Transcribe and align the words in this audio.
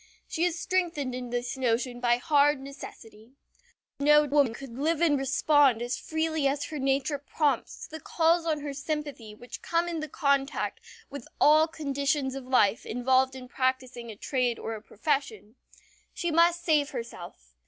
She 0.27 0.45
is 0.45 0.59
strengthened 0.59 1.13
in 1.13 1.29
this 1.29 1.55
notion 1.55 1.99
by 1.99 2.17
hard 2.17 2.59
necessity. 2.59 3.33
No 3.99 4.25
woman 4.25 4.51
could 4.51 4.79
live 4.79 4.99
and 4.99 5.15
respond 5.15 5.79
as 5.79 5.95
freely 5.95 6.47
as 6.47 6.63
her 6.69 6.79
nature 6.79 7.19
prompts 7.19 7.83
to 7.85 7.91
the 7.91 7.99
calls 7.99 8.47
on 8.47 8.61
her 8.61 8.73
sympathy 8.73 9.35
which 9.35 9.61
come 9.61 9.87
in 9.87 9.99
the 9.99 10.09
contact 10.09 10.81
with 11.11 11.27
all 11.39 11.67
conditions 11.67 12.33
of 12.33 12.47
life 12.47 12.83
involved 12.83 13.35
in 13.35 13.47
practicing 13.47 14.09
a 14.09 14.15
trade 14.15 14.57
or 14.57 14.73
a 14.73 14.81
profession. 14.81 15.53
She 16.15 16.31
must 16.31 16.63
save 16.65 16.89
herself. 16.89 17.53